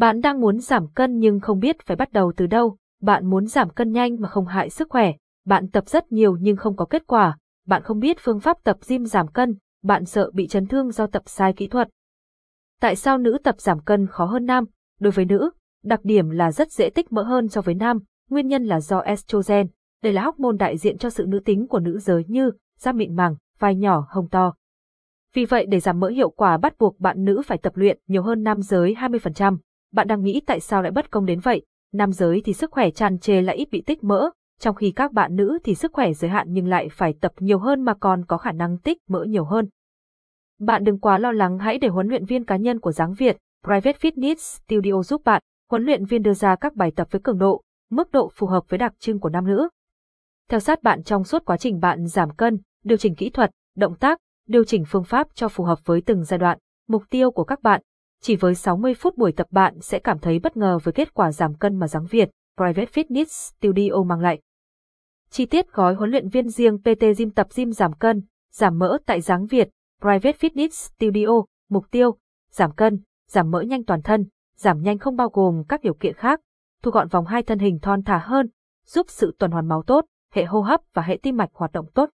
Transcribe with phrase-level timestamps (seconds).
[0.00, 3.46] Bạn đang muốn giảm cân nhưng không biết phải bắt đầu từ đâu, bạn muốn
[3.46, 5.12] giảm cân nhanh mà không hại sức khỏe,
[5.46, 8.76] bạn tập rất nhiều nhưng không có kết quả, bạn không biết phương pháp tập
[8.88, 11.88] gym giảm cân, bạn sợ bị chấn thương do tập sai kỹ thuật.
[12.80, 14.64] Tại sao nữ tập giảm cân khó hơn nam?
[15.00, 15.50] Đối với nữ,
[15.84, 17.98] đặc điểm là rất dễ tích mỡ hơn so với nam,
[18.30, 19.66] nguyên nhân là do estrogen.
[20.02, 23.16] Đây là hormone đại diện cho sự nữ tính của nữ giới như da mịn
[23.16, 24.54] màng, vai nhỏ, hông to.
[25.34, 28.22] Vì vậy để giảm mỡ hiệu quả bắt buộc bạn nữ phải tập luyện nhiều
[28.22, 29.56] hơn nam giới 20%.
[29.92, 31.62] Bạn đang nghĩ tại sao lại bất công đến vậy?
[31.92, 34.30] Nam giới thì sức khỏe tràn trề lại ít bị tích mỡ,
[34.60, 37.58] trong khi các bạn nữ thì sức khỏe giới hạn nhưng lại phải tập nhiều
[37.58, 39.68] hơn mà còn có khả năng tích mỡ nhiều hơn.
[40.58, 43.36] Bạn đừng quá lo lắng hãy để huấn luyện viên cá nhân của Giáng Việt,
[43.64, 45.42] Private Fitness Studio giúp bạn.
[45.70, 48.64] Huấn luyện viên đưa ra các bài tập với cường độ, mức độ phù hợp
[48.68, 49.68] với đặc trưng của nam nữ.
[50.48, 53.96] Theo sát bạn trong suốt quá trình bạn giảm cân, điều chỉnh kỹ thuật, động
[53.96, 54.18] tác,
[54.48, 56.58] điều chỉnh phương pháp cho phù hợp với từng giai đoạn.
[56.88, 57.82] Mục tiêu của các bạn,
[58.22, 61.32] chỉ với 60 phút buổi tập bạn sẽ cảm thấy bất ngờ với kết quả
[61.32, 64.40] giảm cân mà Giáng Việt, Private Fitness Studio mang lại.
[65.30, 68.98] Chi tiết gói huấn luyện viên riêng PT Gym tập gym giảm cân, giảm mỡ
[69.06, 69.68] tại Giáng Việt,
[70.00, 72.16] Private Fitness Studio, mục tiêu,
[72.50, 76.14] giảm cân, giảm mỡ nhanh toàn thân, giảm nhanh không bao gồm các điều kiện
[76.14, 76.40] khác,
[76.82, 78.48] thu gọn vòng hai thân hình thon thả hơn,
[78.86, 81.86] giúp sự tuần hoàn máu tốt, hệ hô hấp và hệ tim mạch hoạt động
[81.94, 82.10] tốt.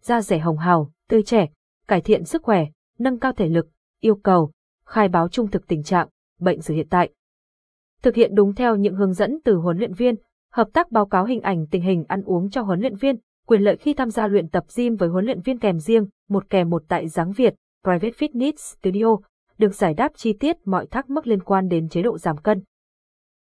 [0.00, 1.46] Da rẻ hồng hào, tươi trẻ,
[1.88, 2.66] cải thiện sức khỏe,
[2.98, 3.68] nâng cao thể lực,
[4.00, 4.52] yêu cầu,
[4.86, 6.08] khai báo trung thực tình trạng,
[6.40, 7.10] bệnh sử hiện tại.
[8.02, 10.14] Thực hiện đúng theo những hướng dẫn từ huấn luyện viên,
[10.52, 13.62] hợp tác báo cáo hình ảnh tình hình ăn uống cho huấn luyện viên, quyền
[13.62, 16.70] lợi khi tham gia luyện tập gym với huấn luyện viên kèm riêng, một kèm
[16.70, 19.16] một tại Giáng Việt, Private Fitness Studio,
[19.58, 22.62] được giải đáp chi tiết mọi thắc mắc liên quan đến chế độ giảm cân.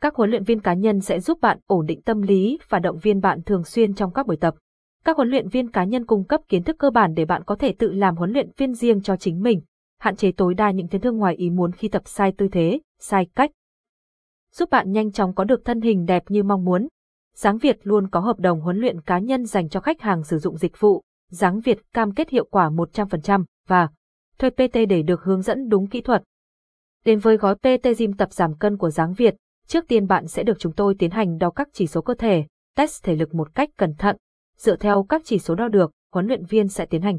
[0.00, 2.98] Các huấn luyện viên cá nhân sẽ giúp bạn ổn định tâm lý và động
[2.98, 4.54] viên bạn thường xuyên trong các buổi tập.
[5.04, 7.54] Các huấn luyện viên cá nhân cung cấp kiến thức cơ bản để bạn có
[7.56, 9.60] thể tự làm huấn luyện viên riêng cho chính mình,
[9.98, 12.80] hạn chế tối đa những chấn thương ngoài ý muốn khi tập sai tư thế,
[13.00, 13.50] sai cách.
[14.52, 16.88] Giúp bạn nhanh chóng có được thân hình đẹp như mong muốn.
[17.34, 20.38] Giáng Việt luôn có hợp đồng huấn luyện cá nhân dành cho khách hàng sử
[20.38, 21.02] dụng dịch vụ.
[21.30, 23.88] Giáng Việt cam kết hiệu quả 100% và
[24.38, 26.22] thuê PT để được hướng dẫn đúng kỹ thuật.
[27.04, 29.36] Đến với gói PT Gym tập giảm cân của Giáng Việt,
[29.66, 32.44] trước tiên bạn sẽ được chúng tôi tiến hành đo các chỉ số cơ thể,
[32.76, 34.16] test thể lực một cách cẩn thận.
[34.56, 37.18] Dựa theo các chỉ số đo được, huấn luyện viên sẽ tiến hành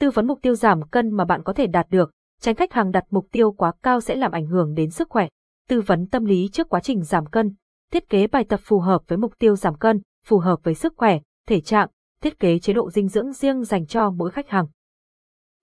[0.00, 2.90] tư vấn mục tiêu giảm cân mà bạn có thể đạt được, tránh khách hàng
[2.90, 5.28] đặt mục tiêu quá cao sẽ làm ảnh hưởng đến sức khỏe.
[5.68, 7.54] Tư vấn tâm lý trước quá trình giảm cân,
[7.92, 10.94] thiết kế bài tập phù hợp với mục tiêu giảm cân, phù hợp với sức
[10.96, 11.88] khỏe, thể trạng,
[12.20, 14.66] thiết kế chế độ dinh dưỡng riêng dành cho mỗi khách hàng.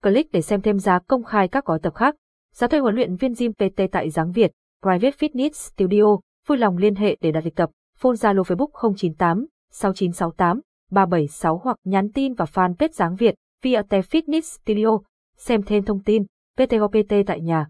[0.02, 2.16] Click để xem thêm giá công khai các gói tập khác.
[2.54, 4.52] Giá thuê huấn luyện viên gym PT tại Giáng Việt,
[4.82, 6.18] Private Fitness Studio,
[6.48, 10.60] vui lòng liên hệ để đặt lịch tập, phone Zalo Facebook 098 6968
[10.92, 15.00] 376 hoặc nhắn tin vào fanpage Giáng Việt via Fitness Studio.
[15.38, 16.24] Xem thêm thông tin,
[16.58, 17.68] PTOPT tại nhà.